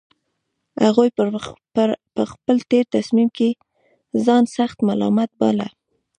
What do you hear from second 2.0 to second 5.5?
په خپل تېر تصميم کې ځان سخت ملامت